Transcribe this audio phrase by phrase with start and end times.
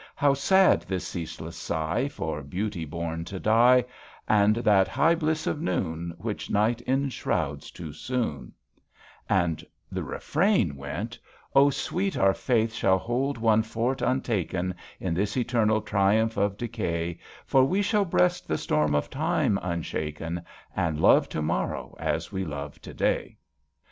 [0.15, 3.85] How sad this ceaseless sigh For beauty bom to die,
[4.27, 8.51] And that high bliss of noon Which night enshrouds too soon
[9.27, 11.19] 1" And the refrain went:
[11.55, 17.63] «O sweet, our faith shall hold one fort untaken In this eternal triumph of decay; For
[17.63, 20.41] we shall breast the storm of time unshaken,
[20.75, 23.37] And love to morrow as we love to day."